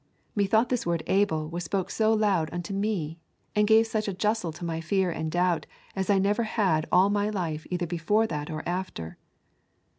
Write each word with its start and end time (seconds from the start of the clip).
Methought 0.35 0.69
this 0.69 0.83
word 0.83 1.03
able 1.05 1.47
was 1.47 1.63
spoke 1.63 1.91
so 1.91 2.11
loud 2.11 2.49
unto 2.51 2.73
me 2.73 3.19
and 3.55 3.67
gave 3.67 3.85
such 3.85 4.07
a 4.07 4.13
justle 4.15 4.51
to 4.53 4.65
my 4.65 4.81
fear 4.81 5.11
and 5.11 5.31
doubt 5.31 5.67
as 5.95 6.09
I 6.09 6.17
never 6.17 6.41
had 6.41 6.87
all 6.91 7.11
my 7.11 7.29
life 7.29 7.67
either 7.69 7.85
before 7.85 8.25
that 8.25 8.49
or 8.49 8.67
after 8.67 9.17